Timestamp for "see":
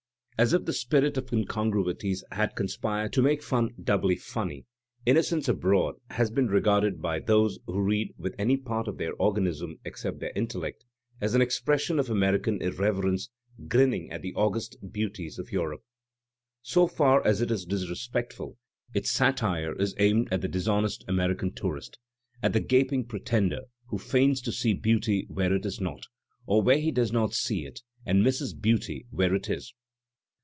24.51-24.73, 27.35-27.63